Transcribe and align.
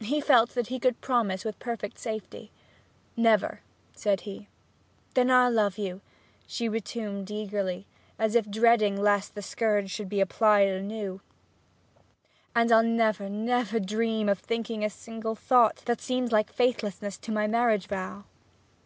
He 0.00 0.22
felt 0.22 0.52
that 0.54 0.68
he 0.68 0.78
could 0.80 1.02
promise 1.02 1.44
with 1.44 1.58
perfect 1.58 1.98
safety. 1.98 2.50
'Never,' 3.18 3.60
said 3.94 4.22
he. 4.22 4.36
'And 4.36 4.48
then 5.12 5.30
I'll 5.30 5.50
love 5.52 5.76
you,' 5.76 6.00
she 6.46 6.70
returned 6.70 7.30
eagerly, 7.30 7.86
as 8.18 8.34
if 8.34 8.50
dreading 8.50 8.96
lest 8.98 9.34
the 9.34 9.42
scourge 9.42 9.90
should 9.90 10.08
be 10.08 10.22
applied 10.22 10.68
anew. 10.68 11.20
'And 12.56 12.72
I'll 12.72 12.82
never, 12.82 13.28
never 13.28 13.78
dream 13.78 14.26
of 14.26 14.38
thinking 14.38 14.82
a 14.82 14.88
single 14.88 15.34
thought 15.34 15.82
that 15.84 16.00
seems 16.00 16.32
like 16.32 16.50
faithlessness 16.50 17.18
to 17.18 17.30
my 17.30 17.46
marriage 17.46 17.86
vow.' 17.88 18.24